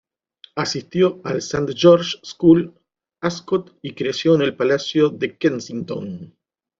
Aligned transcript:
Asistió 0.55 1.21
a 1.23 1.33
St 1.37 1.73
George's 1.77 2.19
School, 2.23 2.73
Ascot 3.21 3.77
y 3.83 3.93
creció 3.93 4.33
en 4.33 4.41
el 4.41 4.55
Palacio 4.55 5.09
de 5.09 5.37
Kensington. 5.37 6.35